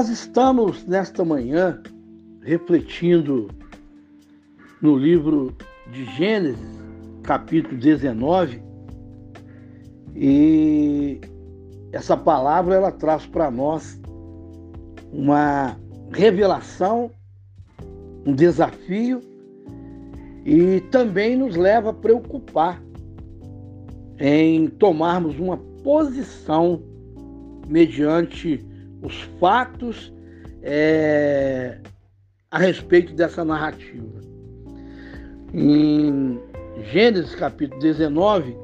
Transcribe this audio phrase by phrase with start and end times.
[0.00, 1.78] Nós estamos nesta manhã
[2.40, 3.50] refletindo
[4.80, 5.54] no livro
[5.92, 6.58] de Gênesis,
[7.22, 8.62] capítulo 19,
[10.16, 11.20] e
[11.92, 14.00] essa palavra ela traz para nós
[15.12, 15.76] uma
[16.10, 17.10] revelação,
[18.24, 19.20] um desafio
[20.46, 22.82] e também nos leva a preocupar
[24.18, 26.82] em tomarmos uma posição
[27.68, 28.69] mediante
[29.02, 30.12] os fatos
[30.62, 31.78] é,
[32.50, 34.20] a respeito dessa narrativa.
[35.52, 36.38] Em
[36.92, 38.56] Gênesis capítulo 19,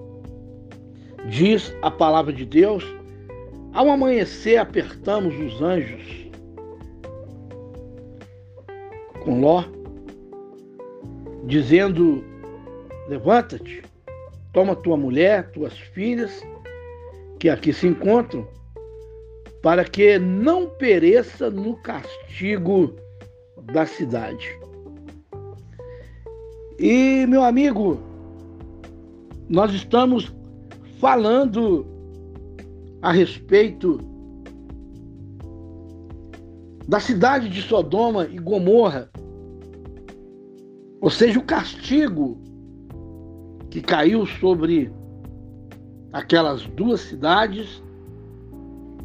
[1.29, 2.85] diz a palavra de Deus:
[3.73, 6.27] ao amanhecer apertamos os anjos
[9.23, 9.65] com Ló,
[11.45, 12.25] dizendo:
[13.09, 13.83] Levanta-te,
[14.53, 16.43] toma tua mulher, tuas filhas,
[17.39, 18.47] que aqui se encontram,
[19.67, 22.95] para que não pereça no castigo
[23.73, 24.47] da cidade.
[26.79, 27.99] E, meu amigo,
[29.49, 30.33] nós estamos
[31.01, 31.85] falando
[33.03, 33.99] a respeito
[36.87, 39.11] da cidade de Sodoma e Gomorra,
[41.01, 42.39] ou seja, o castigo
[43.69, 44.93] que caiu sobre
[46.13, 47.83] aquelas duas cidades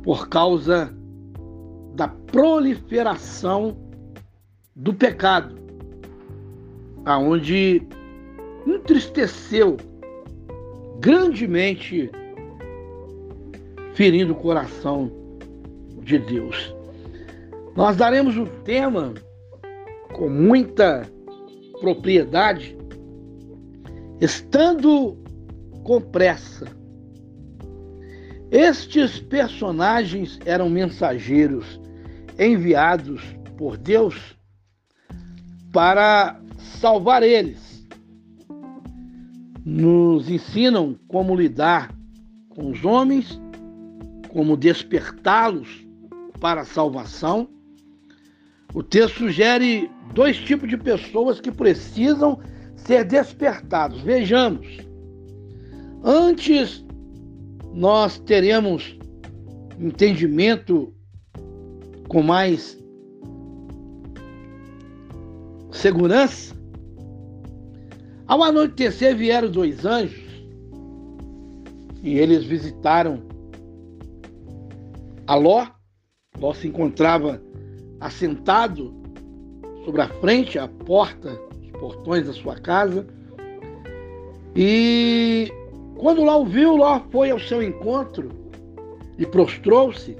[0.03, 0.93] por causa
[1.95, 3.77] da proliferação
[4.75, 5.55] do pecado,
[7.05, 7.85] aonde
[8.65, 9.77] entristeceu
[10.99, 12.09] grandemente,
[13.93, 15.11] ferindo o coração
[16.03, 16.73] de Deus.
[17.75, 19.13] Nós daremos o tema
[20.13, 21.07] com muita
[21.79, 22.77] propriedade,
[24.19, 25.17] estando
[25.83, 26.80] com pressa
[28.51, 31.79] estes personagens eram mensageiros
[32.37, 33.23] enviados
[33.57, 34.37] por Deus
[35.71, 37.87] para salvar eles.
[39.63, 41.95] Nos ensinam como lidar
[42.49, 43.39] com os homens,
[44.29, 45.87] como despertá-los
[46.41, 47.47] para a salvação.
[48.73, 52.37] O texto sugere dois tipos de pessoas que precisam
[52.75, 54.01] ser despertados.
[54.01, 54.67] Vejamos.
[56.03, 56.83] Antes
[57.73, 58.97] nós teremos
[59.79, 60.93] entendimento
[62.07, 62.77] com mais
[65.71, 66.55] segurança.
[68.27, 70.31] Ao anoitecer vieram dois anjos
[72.03, 73.23] e eles visitaram
[75.27, 75.67] a Ló.
[76.39, 77.41] Ló se encontrava
[77.99, 78.93] assentado
[79.85, 83.05] sobre a frente, a porta, os portões da sua casa.
[84.55, 85.51] E
[86.01, 88.29] quando Ló viu, Ló foi ao seu encontro
[89.19, 90.17] e prostrou-se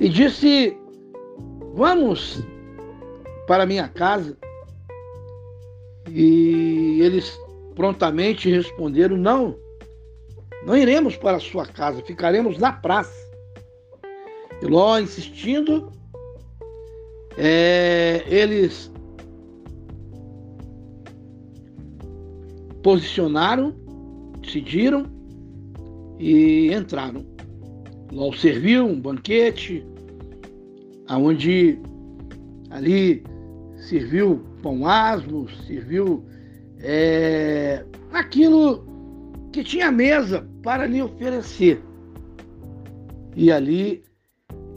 [0.00, 0.74] e disse:
[1.74, 2.42] Vamos
[3.46, 4.34] para minha casa.
[6.08, 7.38] E eles
[7.74, 9.54] prontamente responderam: Não,
[10.64, 13.14] não iremos para a sua casa, ficaremos na praça.
[14.62, 15.92] E Ló, insistindo,
[17.36, 18.90] é, eles
[22.82, 23.84] posicionaram
[24.46, 25.06] decidiram
[26.18, 27.26] e entraram.
[28.12, 29.84] Lá serviu um banquete,
[31.08, 31.78] aonde
[32.70, 33.22] ali
[33.88, 36.24] serviu pão asmo, serviu
[36.78, 38.86] é, aquilo
[39.52, 41.82] que tinha mesa para lhe oferecer.
[43.34, 44.04] E ali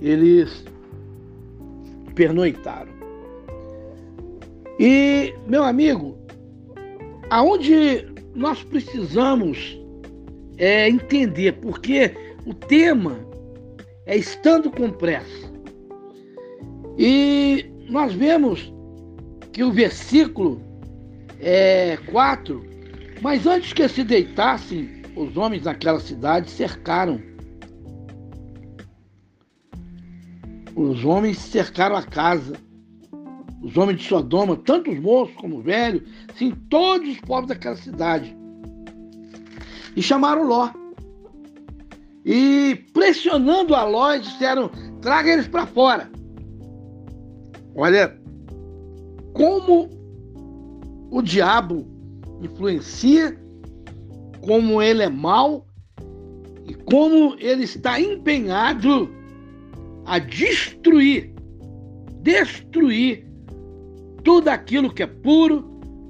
[0.01, 0.65] eles
[2.15, 2.92] pernoitaram.
[4.80, 6.18] E, meu amigo,
[7.30, 9.77] aonde nós precisamos
[10.57, 12.13] é, entender, porque
[12.45, 13.19] o tema
[14.05, 15.49] é estando com pressa.
[16.97, 18.71] E nós vemos
[19.51, 20.61] que o versículo
[21.39, 22.65] é 4,
[23.21, 27.21] mas antes que se deitassem, os homens daquela cidade cercaram.
[30.75, 32.55] Os homens cercaram a casa
[33.61, 36.03] os homens de Sodoma, tanto os moços como os velhos,
[36.35, 38.35] sim, todos os povos daquela cidade.
[39.95, 40.69] E chamaram Ló.
[42.25, 44.69] E pressionando a Ló, disseram:
[45.01, 46.09] traga eles para fora.
[47.75, 48.17] Olha,
[49.33, 49.89] como
[51.12, 51.88] o diabo
[52.41, 53.38] influencia,
[54.41, 55.65] como ele é mau
[56.65, 59.09] e como ele está empenhado
[60.05, 61.33] a destruir,
[62.21, 63.28] destruir
[64.24, 65.62] tudo aquilo que é puro,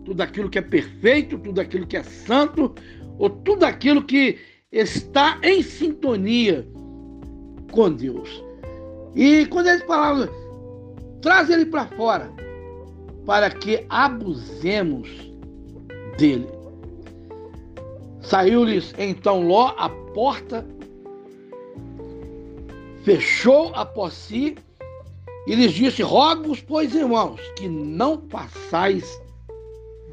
[0.06, 2.74] tudo aquilo que é perfeito, tudo aquilo que é santo,
[3.18, 4.38] ou tudo aquilo que
[4.72, 6.68] está em sintonia
[7.72, 8.44] com Deus.
[9.16, 10.30] E quando eles falavam,
[11.22, 12.32] traz ele para fora,
[13.26, 15.10] para que abusemos
[16.18, 16.48] dele.
[18.22, 20.66] Saiu-lhes então Ló a porta,
[23.04, 24.56] fechou após si
[25.50, 29.20] e lhes disse: Rogo-vos, pois, irmãos, que não façais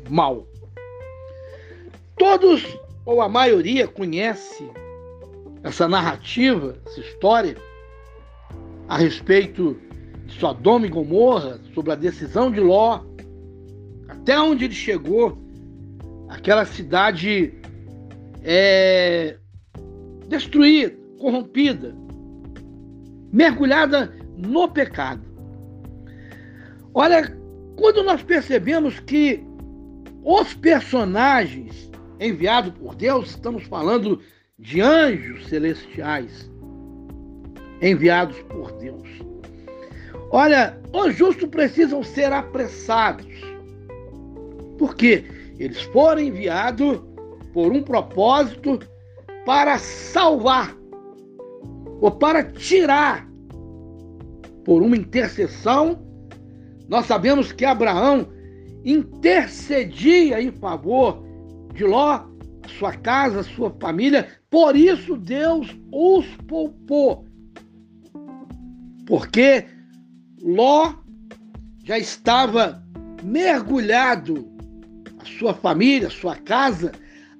[0.08, 0.48] mal.
[2.16, 2.64] Todos,
[3.04, 4.66] ou a maioria, conhece
[5.62, 7.54] essa narrativa, essa história
[8.88, 9.76] a respeito
[10.24, 13.02] de Sodoma e Gomorra, sobre a decisão de Ló,
[14.08, 15.36] até onde ele chegou,
[16.30, 17.52] aquela cidade
[18.42, 19.36] é,
[20.28, 21.94] destruída, corrompida,
[23.30, 25.25] mergulhada no pecado.
[26.98, 27.30] Olha,
[27.76, 29.44] quando nós percebemos que
[30.24, 34.18] os personagens enviados por Deus, estamos falando
[34.58, 36.50] de anjos celestiais
[37.82, 39.06] enviados por Deus.
[40.30, 43.26] Olha, os justos precisam ser apressados.
[44.78, 45.26] Por quê?
[45.58, 47.02] Eles foram enviados
[47.52, 48.78] por um propósito
[49.44, 50.74] para salvar
[52.00, 53.28] ou para tirar
[54.64, 56.05] por uma intercessão.
[56.88, 58.28] Nós sabemos que Abraão
[58.84, 61.22] intercedia em favor
[61.74, 62.24] de Ló,
[62.78, 67.26] sua casa, sua família, por isso Deus os poupou.
[69.06, 69.64] Porque
[70.42, 70.94] Ló
[71.84, 72.82] já estava
[73.22, 74.48] mergulhado
[75.38, 76.92] sua família, sua casa,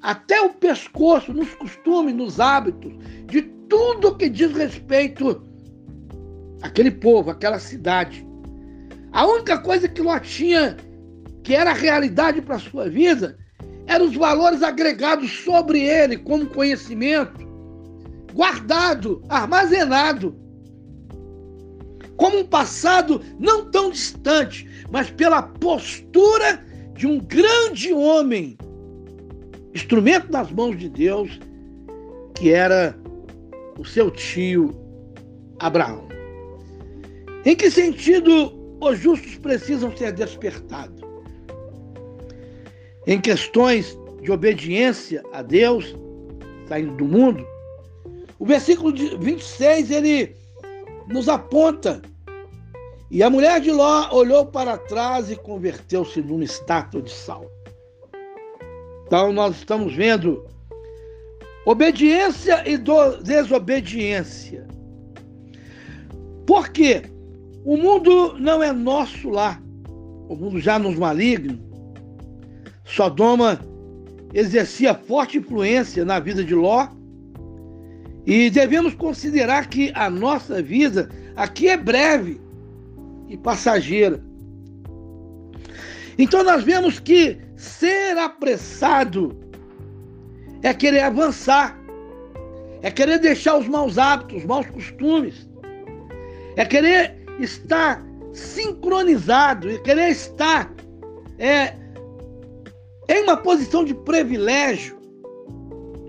[0.02, 2.92] até o pescoço, nos costumes, nos hábitos,
[3.26, 5.42] de tudo que diz respeito
[6.62, 8.25] àquele povo, àquela cidade.
[9.16, 10.76] A única coisa que Ló tinha,
[11.42, 13.38] que era realidade para a sua vida,
[13.86, 17.48] eram os valores agregados sobre ele, como conhecimento,
[18.34, 20.36] guardado, armazenado,
[22.18, 28.58] como um passado não tão distante, mas pela postura de um grande homem,
[29.74, 31.40] instrumento nas mãos de Deus,
[32.34, 32.94] que era
[33.78, 34.76] o seu tio
[35.58, 36.06] Abraão.
[37.46, 41.00] Em que sentido os justos precisam ser despertados?
[43.06, 45.96] Em questões de obediência a Deus,
[46.68, 47.46] saindo do mundo,
[48.38, 50.36] o versículo 26 ele
[51.08, 52.02] nos aponta
[53.10, 57.46] e a mulher de Ló olhou para trás e converteu-se numa estátua de sal.
[59.06, 60.44] Então nós estamos vendo
[61.64, 62.76] obediência e
[63.22, 64.66] desobediência.
[66.44, 67.02] Por quê?
[67.66, 69.60] O mundo não é nosso lá.
[70.28, 71.58] O mundo já nos maligno.
[72.84, 73.58] Sodoma
[74.32, 76.86] exercia forte influência na vida de Ló.
[78.24, 82.40] E devemos considerar que a nossa vida aqui é breve
[83.28, 84.22] e passageira.
[86.16, 89.36] Então nós vemos que ser apressado
[90.62, 91.76] é querer avançar,
[92.80, 95.50] é querer deixar os maus hábitos, os maus costumes,
[96.54, 98.02] é querer estar
[98.32, 100.72] sincronizado, é querer estar
[101.38, 101.74] é,
[103.08, 104.98] em uma posição de privilégio,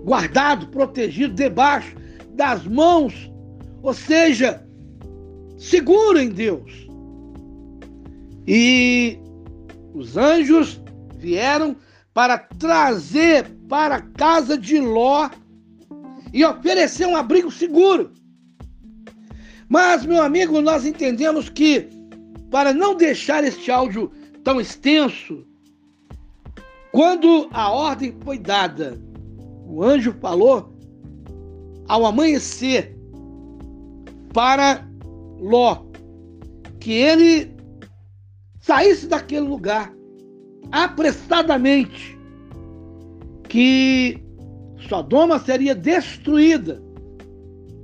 [0.03, 1.95] guardado, protegido, debaixo
[2.33, 3.31] das mãos,
[3.81, 4.65] ou seja,
[5.57, 6.87] seguro em Deus.
[8.45, 9.19] E
[9.93, 10.81] os anjos
[11.17, 11.75] vieram
[12.13, 15.29] para trazer para a casa de Ló
[16.33, 18.11] e oferecer um abrigo seguro.
[19.69, 21.89] Mas, meu amigo, nós entendemos que
[22.49, 24.11] para não deixar este áudio
[24.43, 25.45] tão extenso,
[26.91, 28.97] quando a ordem foi dada,
[29.65, 30.73] o anjo falou
[31.87, 32.97] ao amanhecer
[34.33, 34.87] para
[35.39, 35.85] Ló
[36.79, 37.53] que ele
[38.61, 39.93] saísse daquele lugar
[40.71, 42.17] apressadamente,
[43.49, 44.23] que
[44.87, 46.81] Sodoma seria destruída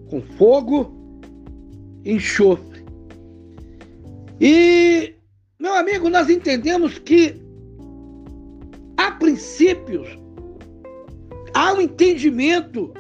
[0.10, 1.03] com fogo
[2.06, 2.84] enxofre.
[4.40, 5.16] E,
[5.60, 7.42] meu amigo, nós entendemos que
[8.98, 10.08] há princípios,
[11.54, 12.94] há um entendimento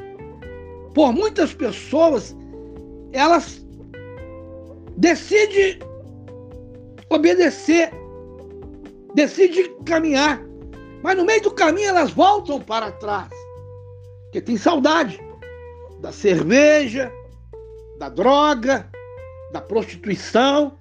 [0.93, 2.35] por muitas pessoas,
[3.11, 3.65] elas
[4.97, 5.79] decidem
[7.09, 7.91] obedecer,
[9.15, 10.41] decide caminhar,
[11.01, 13.29] mas no meio do caminho elas voltam para trás,
[14.23, 15.19] porque tem saudade
[15.99, 17.11] da cerveja,
[17.97, 18.89] da droga,
[19.53, 20.73] da prostituição,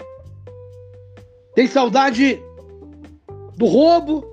[1.55, 2.43] tem saudade
[3.55, 4.25] do roubo,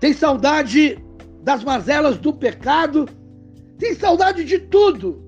[0.00, 0.98] tem saudade
[1.42, 3.06] das mazelas do pecado,
[3.78, 5.22] tem saudade de tudo.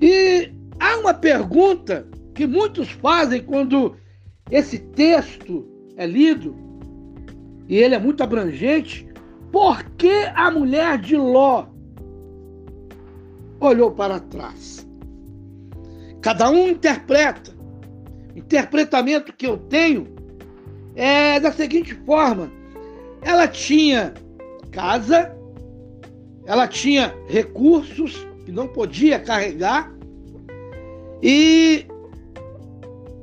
[0.00, 0.50] E
[0.80, 3.94] há uma pergunta que muitos fazem quando
[4.50, 6.56] esse texto é lido,
[7.68, 9.06] e ele é muito abrangente.
[9.52, 11.66] Por que a mulher de Ló
[13.60, 14.87] olhou para trás?
[16.28, 17.56] Cada um interpreta.
[18.34, 20.14] O interpretamento que eu tenho
[20.94, 22.52] é da seguinte forma:
[23.22, 24.12] ela tinha
[24.70, 25.34] casa,
[26.44, 29.90] ela tinha recursos que não podia carregar,
[31.22, 31.86] e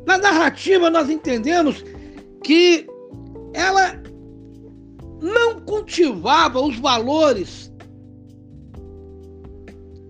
[0.08, 1.86] na narrativa nós entendemos
[2.44, 2.88] que
[3.54, 4.02] ela
[5.22, 7.72] não cultivava os valores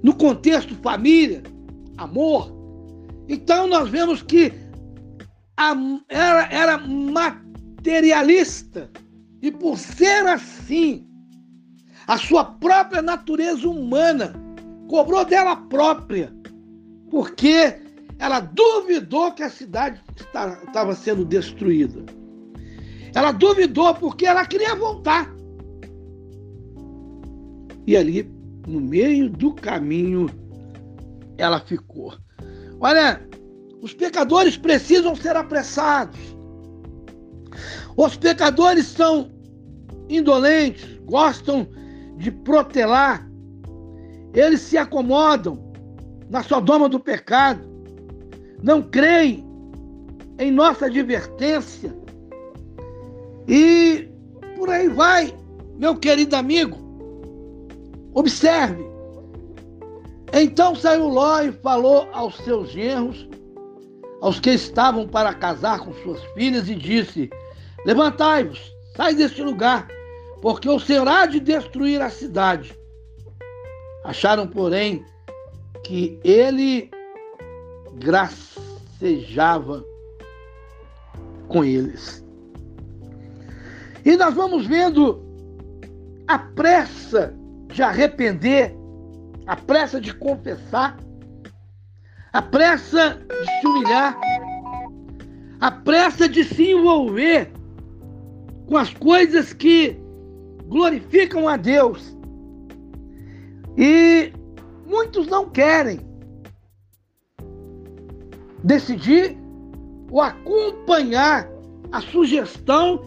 [0.01, 1.43] no contexto família,
[1.97, 2.54] amor.
[3.27, 4.53] Então nós vemos que
[6.09, 8.89] ela era materialista
[9.41, 11.07] e por ser assim,
[12.07, 14.33] a sua própria natureza humana
[14.87, 16.31] cobrou dela própria,
[17.09, 17.81] porque
[18.19, 22.05] ela duvidou que a cidade estava sendo destruída.
[23.13, 25.33] Ela duvidou porque ela queria voltar.
[27.87, 28.29] E ali,
[28.67, 30.27] no meio do caminho,
[31.37, 32.13] ela ficou.
[32.85, 33.19] Olha,
[33.81, 36.19] os pecadores precisam ser apressados.
[37.97, 39.31] Os pecadores são
[40.07, 41.67] indolentes, gostam
[42.15, 43.27] de protelar.
[44.35, 45.73] Eles se acomodam
[46.29, 47.67] na sodoma do pecado.
[48.61, 49.43] Não creem
[50.37, 51.91] em nossa advertência
[53.47, 54.07] e
[54.55, 55.35] por aí vai,
[55.79, 56.77] meu querido amigo.
[58.13, 58.94] Observe.
[60.33, 63.27] Então saiu Ló e falou aos seus genros,
[64.21, 67.29] aos que estavam para casar com suas filhas, e disse:
[67.85, 69.87] Levantai-vos, sai deste lugar,
[70.41, 72.77] porque o Senhor há de destruir a cidade.
[74.03, 75.03] Acharam, porém,
[75.83, 76.91] que ele
[77.95, 79.85] gracejava
[81.47, 82.23] com eles.
[84.03, 85.23] E nós vamos vendo
[86.27, 87.33] a pressa
[87.67, 88.75] de arrepender,
[89.47, 90.97] a pressa de confessar,
[92.33, 94.19] a pressa de se humilhar,
[95.59, 97.51] a pressa de se envolver
[98.67, 99.97] com as coisas que
[100.67, 102.15] glorificam a Deus.
[103.77, 104.33] E
[104.85, 105.99] muitos não querem
[108.63, 109.37] decidir
[110.09, 111.47] ou acompanhar
[111.91, 113.01] a sugestão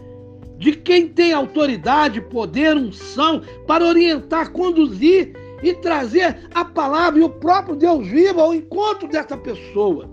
[0.57, 7.29] de quem tem autoridade, poder, unção para orientar, conduzir e trazer a palavra e o
[7.29, 10.09] próprio Deus vivo ao encontro dessa pessoa.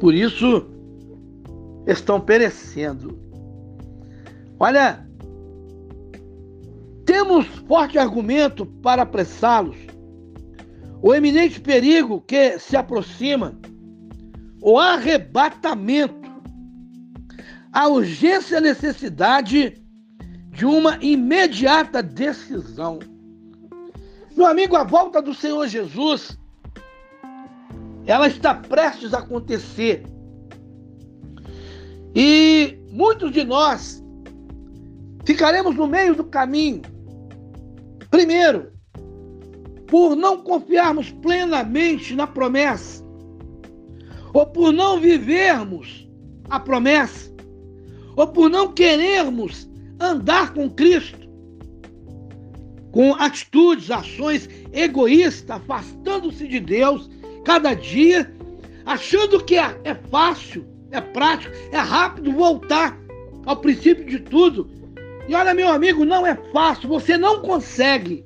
[0.00, 0.66] Por isso,
[1.86, 3.18] estão perecendo.
[4.58, 5.06] Olha,
[7.04, 9.76] temos forte argumento para apressá-los.
[11.02, 13.58] O eminente perigo que se aproxima,
[14.60, 16.26] o arrebatamento
[17.76, 19.82] a urgência e a necessidade
[20.50, 22.98] de uma imediata decisão.
[24.36, 26.38] Meu amigo, a volta do Senhor Jesus,
[28.06, 30.04] ela está prestes a acontecer.
[32.14, 34.04] E muitos de nós
[35.24, 36.82] ficaremos no meio do caminho.
[38.10, 38.72] Primeiro,
[39.86, 43.04] por não confiarmos plenamente na promessa,
[44.32, 46.06] ou por não vivermos
[46.50, 47.34] a promessa
[48.16, 49.68] ou por não querermos
[50.00, 51.25] andar com Cristo,
[52.96, 57.10] com atitudes, ações egoístas, afastando-se de Deus
[57.44, 58.32] cada dia,
[58.86, 62.98] achando que é, é fácil, é prático, é rápido voltar
[63.44, 64.70] ao princípio de tudo.
[65.28, 68.24] E olha, meu amigo, não é fácil, você não consegue.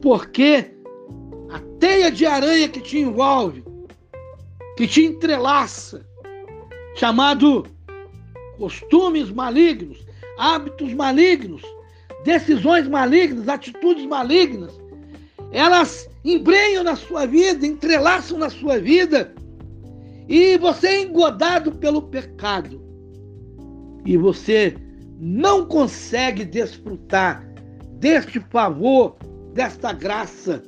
[0.00, 0.74] Porque
[1.48, 3.62] a teia de aranha que te envolve,
[4.76, 6.04] que te entrelaça,
[6.96, 7.66] chamado
[8.58, 10.04] costumes malignos,
[10.36, 11.62] hábitos malignos,
[12.24, 14.72] decisões malignas, atitudes malignas,
[15.50, 19.34] elas embrenham na sua vida, entrelaçam na sua vida,
[20.28, 22.80] e você é engodado pelo pecado,
[24.04, 24.76] e você
[25.18, 27.46] não consegue desfrutar
[27.98, 29.16] deste favor,
[29.52, 30.62] desta graça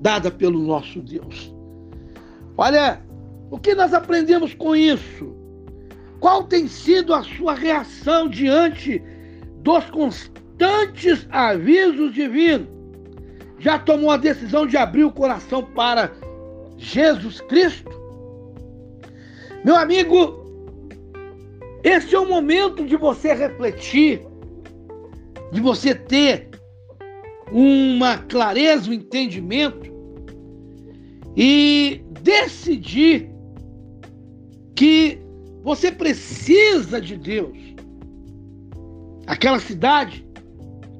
[0.00, 1.54] dada pelo nosso Deus.
[2.56, 3.00] Olha,
[3.50, 5.34] o que nós aprendemos com isso?
[6.20, 9.02] Qual tem sido a sua reação diante
[9.62, 12.68] dos constantes avisos divinos?
[13.58, 16.12] Já tomou a decisão de abrir o coração para
[16.76, 17.90] Jesus Cristo?
[19.64, 20.46] Meu amigo,
[21.82, 24.22] esse é o momento de você refletir,
[25.52, 26.48] de você ter
[27.50, 29.90] uma clareza, um entendimento
[31.36, 33.30] e decidir
[34.76, 35.18] que
[35.62, 37.67] você precisa de Deus.
[39.28, 40.26] Aquela cidade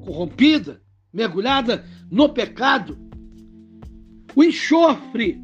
[0.05, 0.79] corrompida,
[1.11, 2.95] mergulhada no pecado,
[4.35, 5.41] o enxofre,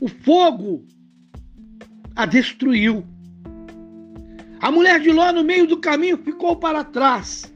[0.00, 0.86] o fogo
[2.14, 3.04] a destruiu.
[4.60, 7.52] A mulher de Ló, no meio do caminho, ficou para trás.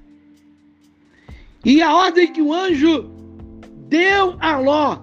[1.64, 3.08] E a ordem que o anjo
[3.88, 5.00] deu a Ló: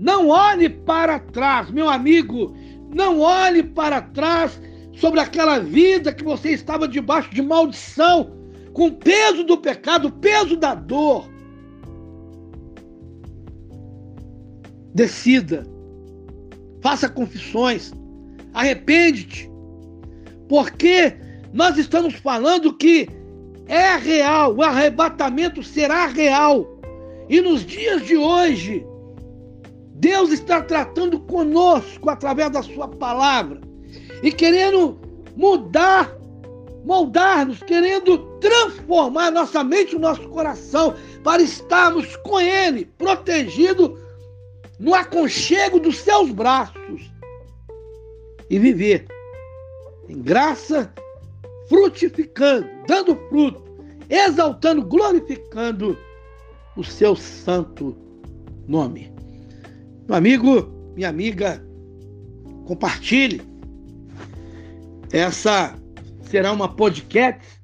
[0.00, 2.56] não olhe para trás, meu amigo,
[2.88, 4.58] não olhe para trás
[4.94, 8.43] sobre aquela vida que você estava debaixo de maldição,
[8.74, 11.30] com o peso do pecado, o peso da dor.
[14.92, 15.64] Decida,
[16.82, 17.92] faça confissões,
[18.52, 19.50] arrepende-te,
[20.48, 21.14] porque
[21.52, 23.08] nós estamos falando que
[23.66, 26.66] é real, o arrebatamento será real.
[27.28, 28.84] E nos dias de hoje,
[29.94, 33.60] Deus está tratando conosco através da Sua palavra
[34.22, 34.98] e querendo
[35.36, 36.12] mudar,
[36.84, 43.98] moldar-nos, querendo transformar nossa mente e nosso coração para estarmos com Ele, protegido
[44.78, 47.10] no aconchego dos seus braços
[48.50, 49.06] e viver
[50.10, 50.92] em graça,
[51.70, 53.64] frutificando, dando fruto,
[54.10, 55.96] exaltando, glorificando
[56.76, 57.96] o seu santo
[58.68, 59.10] nome.
[60.06, 61.66] Meu amigo, minha amiga,
[62.66, 63.40] compartilhe.
[65.10, 65.74] Essa
[66.24, 67.63] será uma podcast.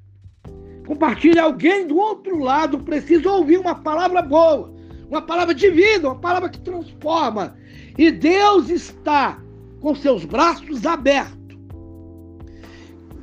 [0.91, 4.73] Compartilhe alguém do outro lado precisa ouvir uma palavra boa,
[5.09, 7.55] uma palavra de vida, uma palavra que transforma.
[7.97, 9.41] E Deus está
[9.79, 11.57] com seus braços abertos,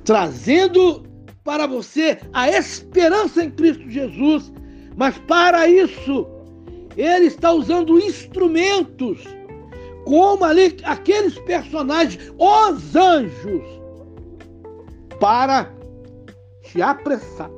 [0.02, 1.02] trazendo
[1.44, 4.50] para você a esperança em Cristo Jesus.
[4.96, 6.26] Mas para isso,
[6.96, 9.22] Ele está usando instrumentos,
[10.06, 13.62] como ali aqueles personagens, os anjos,
[15.20, 15.70] para
[16.62, 17.57] te apressar.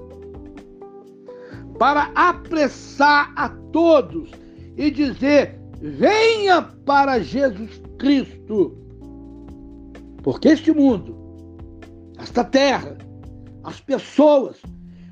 [1.80, 4.30] Para apressar a todos
[4.76, 8.76] e dizer: venha para Jesus Cristo.
[10.22, 11.16] Porque este mundo,
[12.18, 12.98] esta terra,
[13.64, 14.60] as pessoas,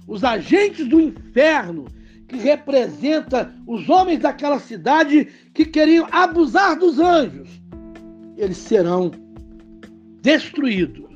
[0.06, 1.86] os agentes do inferno,
[2.28, 7.48] que representa os homens daquela cidade que queriam abusar dos anjos,
[8.36, 9.10] eles serão
[10.20, 11.08] destruídos,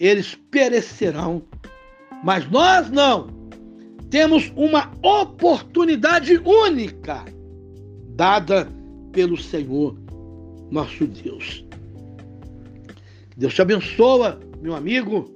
[0.00, 1.44] eles perecerão.
[2.24, 3.43] Mas nós não.
[4.10, 7.24] Temos uma oportunidade única
[8.14, 8.68] dada
[9.12, 9.96] pelo Senhor
[10.70, 11.64] nosso Deus.
[13.36, 15.30] Deus te abençoa, meu amigo,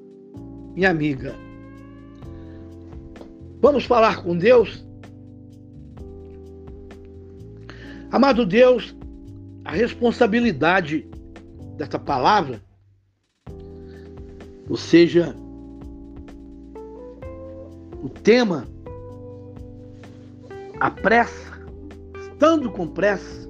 [0.74, 1.35] minha amiga.
[3.61, 4.85] Vamos falar com Deus?
[8.11, 8.96] Amado Deus,
[9.64, 11.07] a responsabilidade
[11.76, 12.62] dessa palavra,
[14.68, 15.37] ou seja,
[18.09, 18.66] o tema,
[20.81, 21.53] a pressa,
[22.18, 23.47] estando com pressa,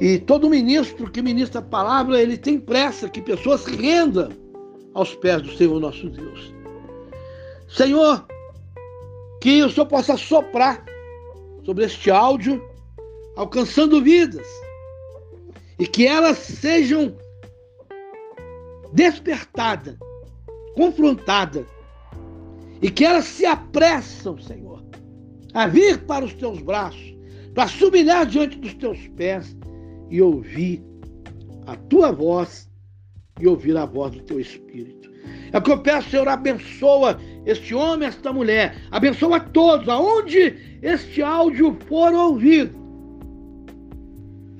[0.00, 4.30] e todo ministro que ministra a palavra, ele tem pressa que pessoas rendam
[4.94, 6.52] aos pés do Senhor nosso Deus.
[7.68, 8.26] Senhor,
[9.40, 10.84] que o Senhor possa soprar
[11.64, 12.62] sobre este áudio,
[13.36, 14.46] alcançando vidas,
[15.78, 17.16] e que elas sejam
[18.92, 19.96] despertadas,
[20.74, 21.66] confrontadas,
[22.80, 24.84] e que elas se apressam, Senhor,
[25.54, 27.16] a vir para os teus braços,
[27.54, 29.56] para se humilhar diante dos teus pés
[30.10, 30.82] e ouvir
[31.66, 32.70] a tua voz
[33.40, 35.10] e ouvir a voz do teu Espírito.
[35.52, 41.22] É o que eu peço, Senhor, abençoa este homem, esta mulher, abençoa todos, aonde este
[41.22, 42.76] áudio for ouvido,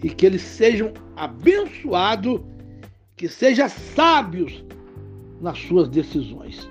[0.03, 2.41] e que eles sejam abençoados,
[3.17, 4.65] que sejam sábios
[5.41, 6.69] nas suas decisões.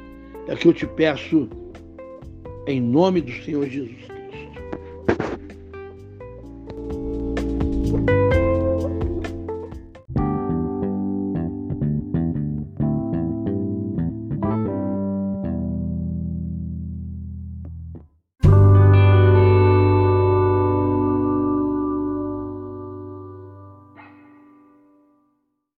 [0.48, 1.50] É que eu te peço
[2.68, 4.17] em nome do Senhor Jesus.